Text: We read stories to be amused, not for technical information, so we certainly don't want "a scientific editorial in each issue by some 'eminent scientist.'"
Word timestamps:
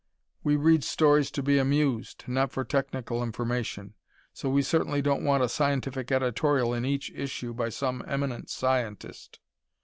We 0.43 0.55
read 0.55 0.83
stories 0.83 1.29
to 1.29 1.43
be 1.43 1.59
amused, 1.59 2.23
not 2.25 2.51
for 2.51 2.63
technical 2.63 3.21
information, 3.21 3.93
so 4.33 4.49
we 4.49 4.63
certainly 4.63 4.99
don't 4.99 5.23
want 5.23 5.43
"a 5.43 5.47
scientific 5.47 6.11
editorial 6.11 6.73
in 6.73 6.85
each 6.85 7.11
issue 7.11 7.53
by 7.53 7.69
some 7.69 8.03
'eminent 8.07 8.49
scientist.'" 8.49 9.39